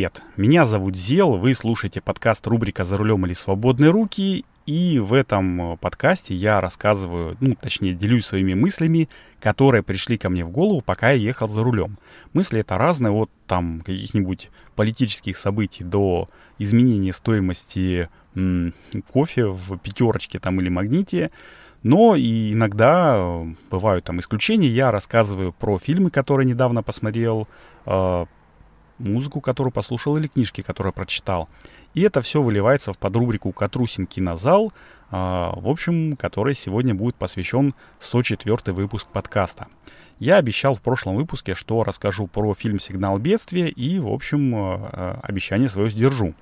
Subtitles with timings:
[0.00, 5.12] Привет, меня зовут Зел, вы слушаете подкаст рубрика «За рулем или свободные руки», и в
[5.12, 9.08] этом э, подкасте я рассказываю, ну, точнее, делюсь своими мыслями,
[9.40, 11.98] которые пришли ко мне в голову, пока я ехал за рулем.
[12.32, 16.28] Мысли это разные, от там каких-нибудь политических событий до
[16.60, 18.74] изменения стоимости м-
[19.12, 21.32] кофе в пятерочке там или магните,
[21.82, 24.68] но и иногда э, бывают там исключения.
[24.68, 27.48] Я рассказываю про фильмы, которые недавно посмотрел,
[27.84, 28.26] э,
[28.98, 31.48] музыку, которую послушал, или книжки, которые прочитал.
[31.94, 34.70] И это все выливается в подрубрику «Катрусин кинозал», э,
[35.10, 39.68] в общем, который сегодня будет посвящен 104 выпуск подкаста.
[40.18, 45.18] Я обещал в прошлом выпуске, что расскажу про фильм «Сигнал бедствия» и, в общем, э,
[45.22, 46.34] обещание свое сдержу.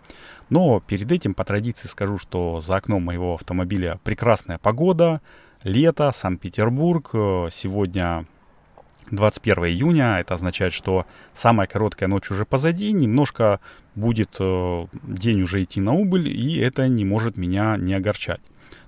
[0.48, 5.20] Но перед этим по традиции скажу, что за окном моего автомобиля прекрасная погода,
[5.62, 7.10] лето, Санкт-Петербург.
[7.50, 8.26] Сегодня
[9.10, 10.18] 21 июня.
[10.18, 12.92] Это означает, что самая короткая ночь уже позади.
[12.92, 13.60] Немножко
[13.94, 18.40] будет э, день уже идти на убыль, и это не может меня не огорчать.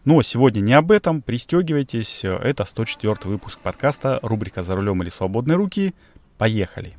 [0.05, 1.23] Но сегодня не об этом.
[1.23, 2.25] Пристегивайтесь.
[2.25, 5.95] Это 104 выпуск подкаста, рубрика «За рулем или свободные руки».
[6.39, 6.95] Поехали!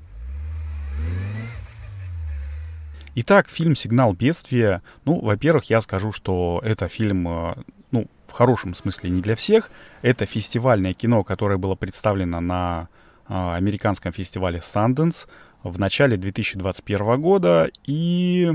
[3.15, 4.81] Итак, фильм «Сигнал бедствия».
[5.05, 7.55] Ну, во-первых, я скажу, что это фильм, э,
[7.91, 9.71] ну, в хорошем смысле не для всех.
[10.02, 12.88] Это фестивальное кино, которое было представлено на
[13.30, 15.27] американском фестивале Sundance
[15.63, 17.69] в начале 2021 года.
[17.86, 18.52] И,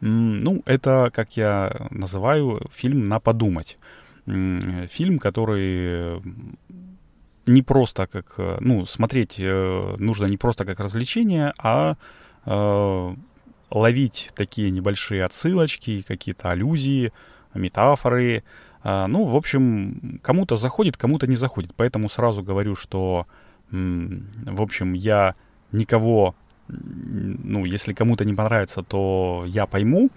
[0.00, 3.78] ну, это, как я называю, фильм на подумать.
[4.26, 6.20] Фильм, который
[7.46, 11.96] не просто как, э, ну, смотреть нужно не просто как развлечение, а
[13.70, 17.12] ловить такие небольшие отсылочки, какие-то аллюзии,
[17.54, 18.44] метафоры.
[18.82, 21.72] Ну, в общем, кому-то заходит, кому-то не заходит.
[21.76, 23.26] Поэтому сразу говорю, что,
[23.70, 25.34] в общем, я
[25.72, 26.34] никого,
[26.68, 30.10] ну, если кому-то не понравится, то я пойму.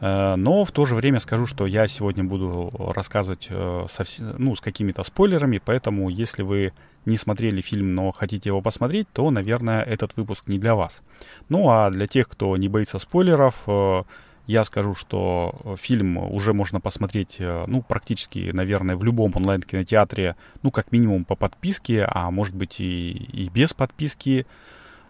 [0.00, 4.04] Э, но в то же время скажу, что я сегодня буду рассказывать э, со,
[4.38, 6.72] ну, с какими-то спойлерами, поэтому если вы
[7.06, 11.02] не смотрели фильм, но хотите его посмотреть, то, наверное, этот выпуск не для вас.
[11.48, 14.02] Ну а для тех, кто не боится спойлеров, э,
[14.50, 20.92] я скажу, что фильм уже можно посмотреть, ну, практически, наверное, в любом онлайн-кинотеатре, ну, как
[20.92, 24.46] минимум по подписке, а может быть и, и без подписки.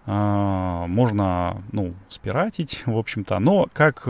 [0.06, 3.38] Можно, ну, спиратить, в общем-то.
[3.38, 4.08] Но как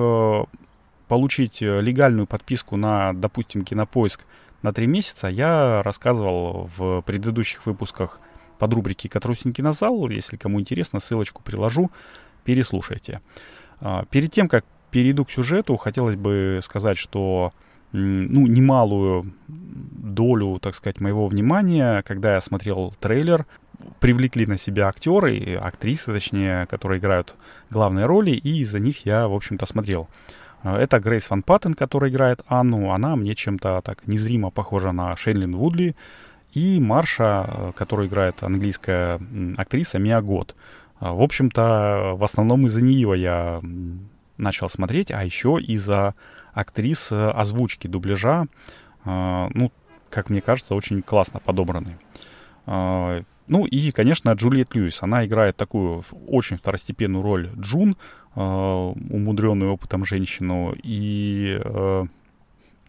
[1.10, 4.24] получить э, легальную подписку на, допустим, Кинопоиск
[4.62, 8.20] на три месяца, я рассказывал в предыдущих выпусках
[8.60, 10.08] под рубрики «Катрусин кинозал».
[10.08, 11.90] Если кому интересно, ссылочку приложу,
[12.44, 13.20] переслушайте.
[13.80, 17.52] А, перед тем, как перейду к сюжету, хотелось бы сказать, что
[17.92, 23.46] ну, немалую долю, так сказать, моего внимания, когда я смотрел трейлер,
[23.98, 27.34] привлекли на себя актеры, актрисы, точнее, которые играют
[27.70, 30.08] главные роли, и из-за них я, в общем-то, смотрел.
[30.62, 32.92] Это Грейс Ван Паттен, которая играет Анну.
[32.92, 35.96] Она мне чем-то так незримо похожа на Шейлин Вудли.
[36.52, 39.20] И Марша, которая играет английская
[39.56, 40.56] актриса Мия Год.
[41.00, 43.62] Э, в общем-то, в основном из-за нее я
[44.40, 46.14] начал смотреть, а еще из-за
[46.52, 48.46] актрис озвучки, дубляжа.
[49.04, 49.72] Ну,
[50.10, 51.98] как мне кажется, очень классно подобраны.
[52.66, 55.02] Ну и, конечно, Джульет Льюис.
[55.02, 57.96] Она играет такую очень второстепенную роль Джун,
[58.36, 60.72] э, умудренную опытом женщину.
[60.82, 61.60] И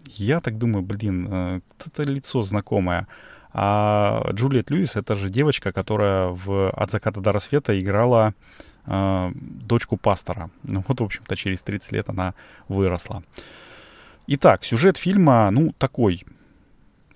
[0.06, 3.07] я так думаю, блин, это лицо знакомое.
[3.53, 9.97] А Джулиет Льюис— это же девочка, которая в «От заката до рассвета» играла э, дочку
[9.97, 10.50] пастора.
[10.64, 12.34] Ну вот, в общем-то, через 30 лет она
[12.68, 13.24] выросла.
[14.28, 16.25] Итак, сюжет фильма, ну, такой—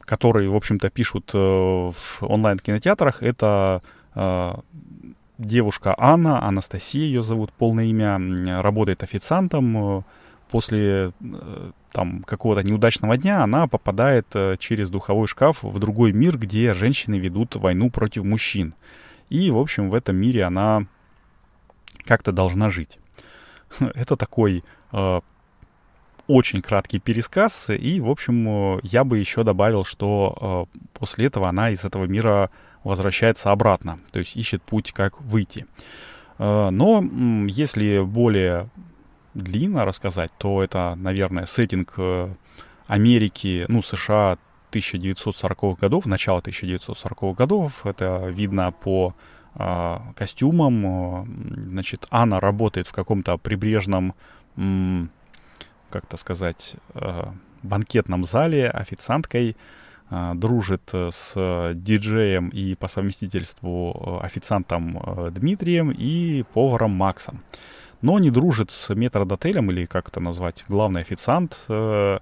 [0.06, 3.82] которые, в общем-то, пишут э, в онлайн-кинотеатрах, это
[4.14, 4.54] э,
[5.38, 9.98] девушка Анна, Анастасия ее зовут, полное имя, работает официантом.
[9.98, 10.02] Э,
[10.52, 11.12] после
[11.92, 14.28] там какого-то неудачного дня она попадает
[14.60, 18.74] через духовой шкаф в другой мир, где женщины ведут войну против мужчин.
[19.30, 20.86] И, в общем, в этом мире она
[22.06, 23.00] как-то должна жить.
[23.80, 24.64] Это такой
[26.28, 31.70] очень краткий пересказ, и, в общем, я бы еще добавил, что э, после этого она
[31.70, 32.50] из этого мира
[32.84, 35.68] возвращается обратно, то есть ищет путь, как выйти.
[36.40, 37.04] Э, но
[37.48, 38.70] если более
[39.34, 42.34] длинно рассказать, то это, наверное, сеттинг э,
[42.88, 44.38] Америки, ну, США
[44.72, 47.86] 1940-х годов, начало 1940-х годов.
[47.86, 49.14] Это видно по
[49.56, 51.28] э, костюмам.
[51.70, 54.14] Значит, Анна работает в каком-то прибрежном
[55.90, 57.24] как-то сказать, э,
[57.64, 59.56] банкетном зале официанткой,
[60.36, 67.42] дружит с диджеем и по совместительству официантом Дмитрием и поваром Максом.
[68.02, 72.20] но не дружит с метродотелем, или как это назвать, главный официант, э,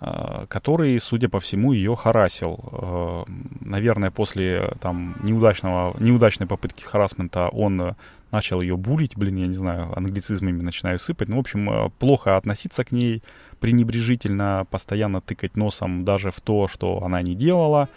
[0.00, 2.58] который, судя по всему, ее харасил.
[2.72, 3.24] Э,
[3.60, 7.96] наверное, после там неудачного, неудачной попытки харасмента он
[8.30, 11.28] начал ее булить, блин, я не знаю, англицизмами начинаю сыпать.
[11.28, 13.22] Ну, в общем, э, плохо относиться к ней,
[13.60, 17.88] пренебрежительно, постоянно тыкать носом даже в то, что она не делала.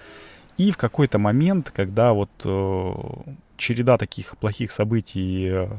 [0.58, 2.94] И в какой-то момент, когда вот э,
[3.58, 5.70] череда таких плохих событий э,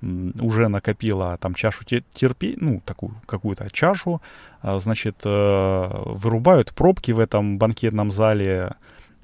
[0.00, 4.20] уже накопила там чашу терпи, ну, такую какую-то чашу,
[4.62, 8.74] э, значит, э, вырубают пробки в этом банкетном зале,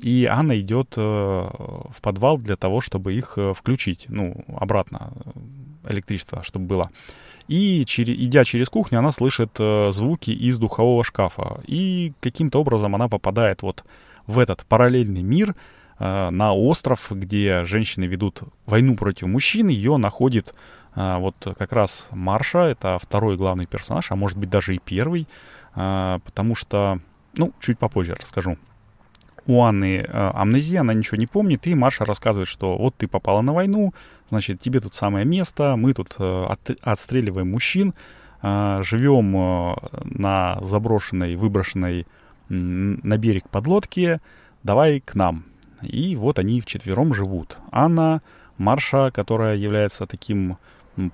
[0.01, 5.13] и Анна идет э, в подвал для того, чтобы их э, включить, ну, обратно
[5.89, 6.91] электричество, чтобы было.
[7.47, 11.61] И идя через кухню, она слышит звуки из духового шкафа.
[11.67, 13.85] И каким-то образом она попадает вот
[14.27, 15.55] в этот параллельный мир,
[16.05, 19.69] на остров, где женщины ведут войну против мужчин.
[19.69, 20.55] Ее находит
[20.95, 25.27] э, вот как раз Марша, это второй главный персонаж, а может быть даже и первый,
[25.75, 27.01] э, потому что,
[27.37, 28.59] ну, чуть попозже расскажу
[29.47, 33.43] у Анны э, амнезия, она ничего не помнит, и Маша рассказывает, что вот ты попала
[33.43, 33.93] на войну,
[34.31, 37.95] значит, тебе тут самое место, мы тут э, от, отстреливаем мужчин,
[38.43, 39.75] э, живем э,
[40.05, 42.05] на заброшенной, выброшенной э,
[42.49, 44.21] на берег подлодке,
[44.63, 45.45] давай к нам.
[45.83, 47.57] И вот они вчетвером живут.
[47.71, 48.23] Анна,
[48.59, 50.59] Марша, которая является таким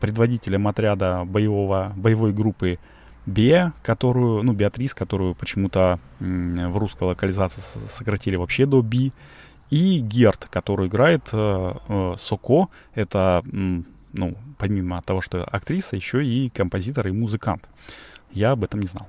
[0.00, 2.78] предводителем отряда боевого, боевой группы
[3.26, 9.12] Бе, которую, ну, Беатрис, которую почему-то в русской локализации сократили вообще до Би,
[9.70, 16.48] и Герт, который играет э, э, Соко, это, ну, помимо того, что актриса, еще и
[16.48, 17.68] композитор и музыкант.
[18.32, 19.08] Я об этом не знал.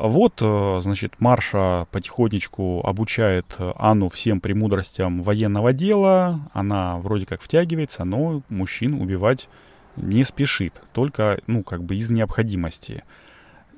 [0.00, 6.48] Вот, э, значит, Марша потихонечку обучает Анну всем премудростям военного дела.
[6.52, 9.48] Она вроде как втягивается, но мужчин убивать
[9.96, 10.80] не спешит.
[10.92, 13.02] Только, ну, как бы из необходимости.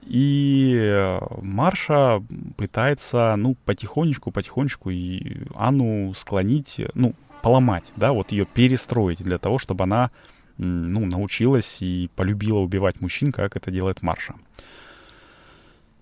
[0.03, 2.23] И э, Марша
[2.59, 9.59] пытается, ну, потихонечку, потихонечку и Анну склонить, ну, поломать, да, вот ее перестроить для того,
[9.59, 10.11] чтобы она,
[10.59, 14.35] ну, научилась и полюбила убивать мужчин, как это делает Марша.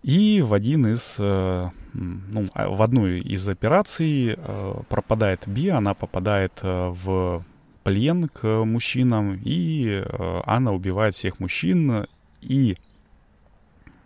[0.02, 5.94] И в один из, э, ну, а, в одну из операций э, пропадает Би, она
[5.94, 7.44] попадает в
[7.82, 10.04] плен к мужчинам, и
[10.44, 12.06] Анна убивает всех мужчин,
[12.42, 12.76] и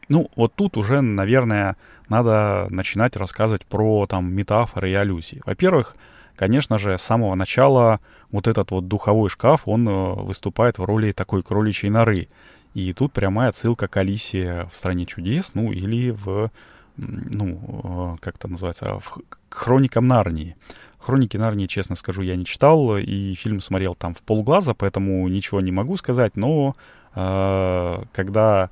[0.09, 1.77] ну, вот тут уже, наверное,
[2.11, 5.41] надо начинать рассказывать про там метафоры и аллюзии.
[5.47, 5.97] Во-первых,
[6.37, 8.01] конечно же, с самого начала
[8.31, 12.29] вот этот вот духовой шкаф, он э, выступает в роли такой кроличьей норы.
[12.75, 16.51] И тут прямая отсылка к Алисе в «Стране чудес», ну, или в,
[16.97, 19.19] ну, э, как это называется, в
[19.51, 20.57] «Хроникам Нарнии».
[20.99, 25.61] «Хроники Нарнии», честно скажу, я не читал, и фильм смотрел там в полглаза, поэтому ничего
[25.61, 26.77] не могу сказать, но
[27.15, 28.71] э, когда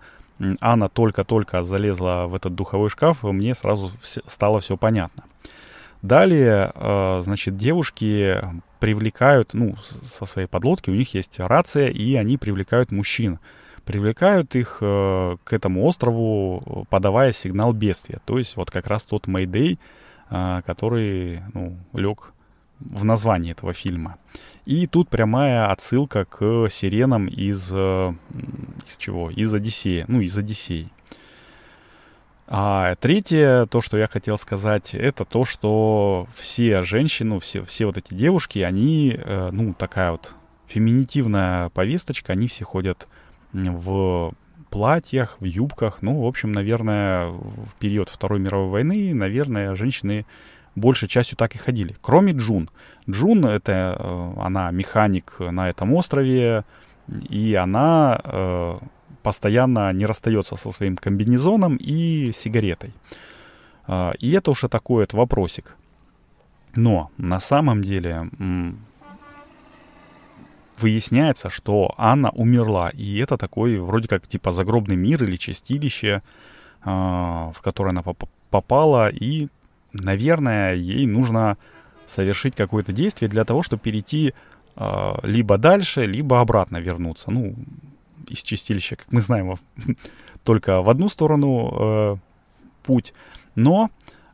[0.61, 5.25] Анна только-только залезла в этот духовой шкаф, мне сразу стало все понятно.
[6.03, 8.39] Далее, э, значит, девушки
[8.79, 13.39] привлекают, ну, со своей подлодки, у них есть рация, и они привлекают мужчин.
[13.91, 18.21] Привлекают их э, к этому острову, подавая сигнал бедствия.
[18.25, 19.81] То есть вот как раз тот Мэйдэй,
[20.31, 22.33] э, который, ну, лег
[22.79, 24.17] в названии этого фильма.
[24.65, 27.69] И тут прямая отсылка к сиренам из...
[27.73, 28.15] Э,
[28.87, 29.29] из чего?
[29.29, 30.05] Из Одиссея.
[30.07, 30.89] Ну, из Одиссеи.
[32.47, 37.99] А третье, то, что я хотел сказать, это то, что все женщины, все, все вот
[37.99, 39.19] эти девушки, они,
[39.51, 40.37] ну, такая вот
[40.69, 43.09] феминитивная повесточка, они все ходят
[43.53, 44.33] в
[44.71, 46.03] платьях, в юбках.
[46.03, 50.25] Ну, в общем, наверное, в период Второй мировой войны, наверное, женщины
[50.77, 51.97] большей частью так и ходили.
[52.01, 52.71] Кроме Джун.
[53.09, 56.65] Джун, это э, она механик на этом острове,
[57.29, 58.79] и она э,
[59.23, 62.93] постоянно не расстается со своим комбинезоном и сигаретой.
[63.89, 65.77] Э, и это уже такой вот вопросик.
[66.77, 68.31] Но на самом деле
[70.81, 76.23] выясняется, что Анна умерла, и это такой вроде как типа загробный мир или чистилище,
[76.85, 79.49] э, в которое она поп попала, и
[79.93, 81.57] наверное, ей нужно
[82.07, 84.35] совершить какое-то действие для того, чтобы перейти
[84.77, 87.31] э, либо дальше, либо обратно вернуться.
[87.31, 87.55] Ну,
[88.29, 89.59] из чистилища, как мы знаем,
[90.45, 92.17] только в одну сторону э,
[92.83, 93.15] путь.
[93.55, 93.91] Но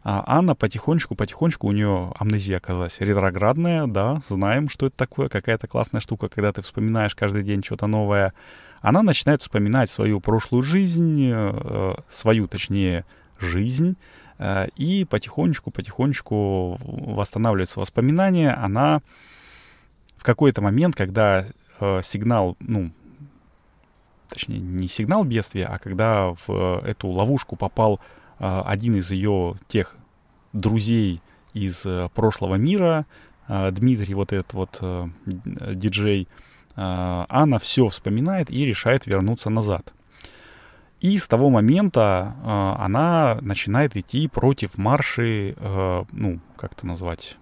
[0.08, 6.00] а Анна потихонечку-потихонечку, у нее амнезия оказалась ретроградная, да, знаем, что это такое, какая-то классная
[6.00, 8.32] штука, когда ты вспоминаешь каждый день что-то новое.
[8.82, 13.04] Она начинает вспоминать свою прошлую жизнь, э, свою, точнее,
[13.40, 13.96] жизнь,
[14.38, 18.52] Э, и потихонечку-потихонечку восстанавливаются воспоминания.
[18.52, 19.00] Она
[20.16, 21.46] в какой-то момент, когда
[21.80, 22.90] э, сигнал, ну,
[24.28, 28.00] точнее, не сигнал бедствия, а когда в эту ловушку попал
[28.38, 29.96] один из ее тех
[30.52, 31.20] друзей
[31.54, 33.06] из прошлого мира,
[33.48, 34.82] Дмитрий, вот этот вот
[35.24, 36.28] диджей,
[36.74, 39.94] она все вспоминает и решает вернуться назад.
[41.00, 47.36] И с того момента э, она начинает идти против марши, э, ну, как это назвать,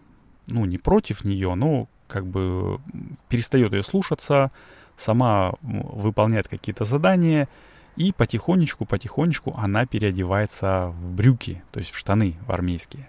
[0.47, 2.81] ну, не против нее, но как бы
[3.29, 4.51] перестает ее слушаться,
[4.97, 7.49] сама выполняет какие-то задания,
[7.97, 13.09] и потихонечку-потихонечку она переодевается в брюки, то есть в штаны в армейские.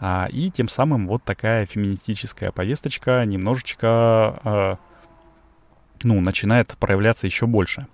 [0.00, 4.76] А, и тем самым вот такая феминистическая повесточка немножечко, э,
[6.02, 7.86] ну, начинает проявляться еще больше.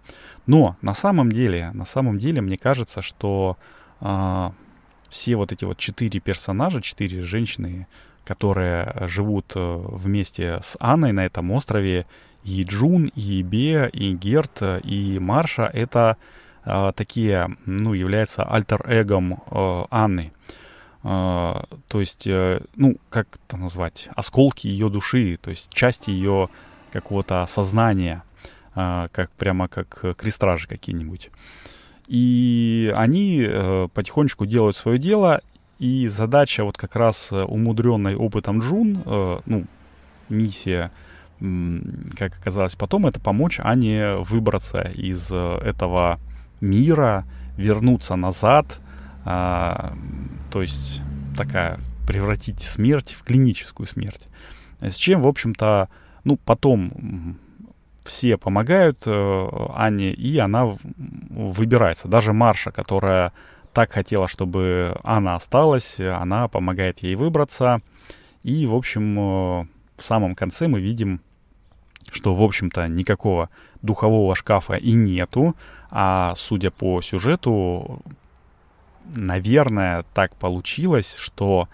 [0.47, 3.59] Но на самом деле, на самом деле, мне кажется, что
[4.01, 4.51] э,
[5.11, 7.87] все вот эти вот четыре персонажа, четыре женщины,
[8.25, 12.07] которые живут э, вместе с Анной на этом острове,
[12.45, 16.17] и Джун, и Бе, и Герт, и Марша, это
[16.65, 20.33] э, такие, ну, являются альтер-эгом э, Анны.
[21.05, 26.49] Uh, то есть, uh, ну, как это назвать, осколки ее души, то есть части ее
[26.91, 28.25] какого-то сознания.
[28.81, 31.31] А, как прямо как э, крестражи какие-нибудь.
[32.07, 35.41] И они э, потихонечку делают свое дело,
[35.81, 39.03] и задача вот как раз э, умудренной опытом Джун,
[39.47, 39.65] ну,
[40.29, 40.93] миссия,
[41.41, 46.19] как оказалось потом, это помочь Ане выбраться из этого
[46.61, 47.25] мира,
[47.57, 48.81] вернуться назад,
[49.25, 49.93] а,
[50.51, 51.03] то есть
[51.37, 54.27] такая превратить смерть в клиническую смерть.
[54.81, 55.89] С чем, в общем-то,
[56.25, 57.37] ну, потом
[58.05, 60.75] все помогают э, Анне, и она
[61.29, 62.09] выбирается.
[62.09, 63.33] Даже Марша, которая
[63.75, 67.83] так хотела, чтобы Анна осталась, она помогает ей выбраться.
[68.43, 69.67] И, в общем, э,
[69.99, 71.21] в самом конце мы видим,
[72.11, 73.51] что, в общем-то, никакого
[73.83, 75.55] духового шкафа и нету,
[75.91, 78.03] а судя по сюжету,
[79.15, 81.69] наверное, так получилось, что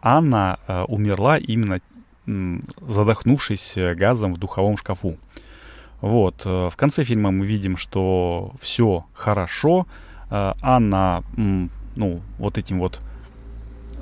[0.00, 1.80] Анна э, умерла именно
[2.86, 5.16] задохнувшись газом в духовом шкафу.
[6.00, 6.42] Вот.
[6.44, 9.86] Э, в конце фильма мы видим, что все хорошо.
[10.30, 13.00] Э, Анна, ну, вот этим вот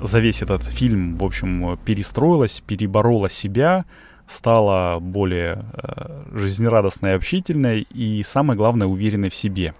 [0.01, 3.85] за весь этот фильм, в общем, перестроилась, переборола себя,
[4.27, 9.73] стала более э, жизнерадостной общительной и, самое главное, уверенной в себе.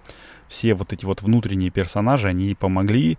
[0.48, 3.18] Все вот эти вот внутренние персонажи, они помогли.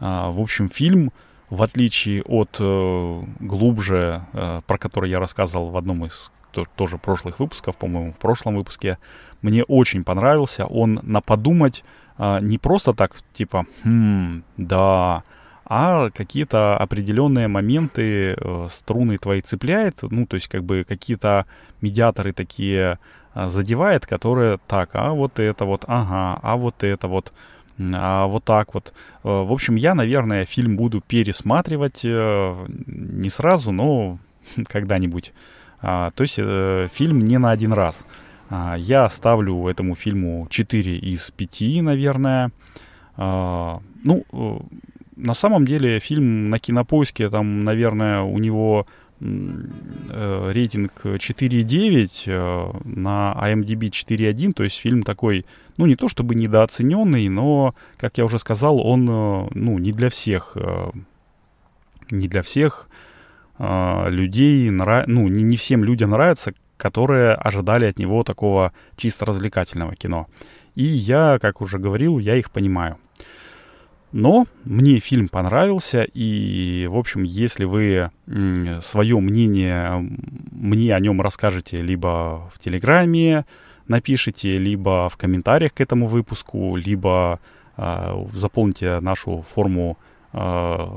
[0.00, 1.12] В общем, фильм,
[1.50, 6.32] в отличие от глубже, про который я рассказывал в одном из
[6.76, 8.98] тоже прошлых выпусков, по-моему, в прошлом выпуске,
[9.42, 10.64] мне очень понравился.
[10.64, 11.84] Он на подумать
[12.18, 15.24] а, не просто так, типа, хм, да,
[15.64, 21.46] а какие-то определенные моменты э, струны твои цепляет, ну, то есть как бы какие-то
[21.80, 22.98] медиаторы такие
[23.34, 27.32] э, задевает, которые так, а вот это вот, ага, а вот это вот,
[27.78, 28.92] а вот так вот.
[29.24, 34.18] Э, в общем, я, наверное, фильм буду пересматривать э, не сразу, но
[34.68, 35.32] когда-нибудь.
[35.84, 36.36] А, то есть
[36.94, 38.06] фильм не на один раз.
[38.54, 42.52] А, я ставлю этому фильму 4 из 5, наверное.
[43.16, 44.24] А, ну,
[45.16, 48.86] на самом деле фильм на кинопоиске, там, наверное, у него
[49.20, 55.44] э, рейтинг 4,9, э, на IMDb 4,1, то есть фильм такой,
[55.76, 60.08] ну, не то чтобы недооцененный, но, как я уже сказал, он, э, ну, не для
[60.08, 60.90] всех, э,
[62.10, 62.88] не для всех
[63.58, 65.06] э, людей, нрав...
[65.06, 70.26] ну, не, не всем людям нравится, которые ожидали от него такого чисто развлекательного кино.
[70.74, 72.96] И я, как уже говорил, я их понимаю.
[74.12, 78.10] Но мне фильм понравился, и, в общем, если вы
[78.82, 80.06] свое мнение
[80.50, 83.46] мне о нем расскажете либо в Телеграме,
[83.88, 87.40] напишите, либо в комментариях к этому выпуску, либо
[87.76, 89.98] э, заполните нашу форму
[90.32, 90.88] Э,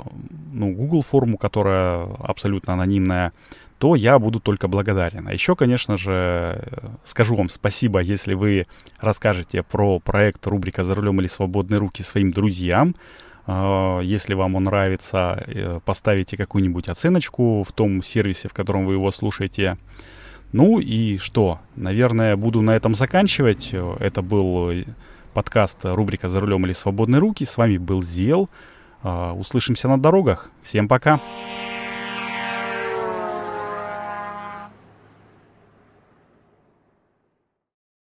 [0.54, 3.34] ну, Google форму, которая абсолютно анонимная,
[3.78, 5.28] то я буду только благодарен.
[5.28, 6.64] А еще, конечно же,
[7.04, 8.68] скажу вам спасибо, если вы
[9.00, 12.96] расскажете про проект рубрика «За рулем или свободные руки» своим друзьям.
[13.48, 18.94] Э, если вам он нравится, э, поставите какую-нибудь оценочку в том сервисе, в котором вы
[18.94, 19.78] его слушаете.
[20.54, 21.60] Ну и что?
[21.76, 23.74] Наверное, буду на этом заканчивать.
[23.74, 24.86] Это был
[25.34, 27.44] подкаст рубрика «За рулем или свободные руки».
[27.44, 28.50] С вами был Зел.
[29.04, 30.50] А, услышимся на дорогах.
[30.64, 31.20] Всем пока.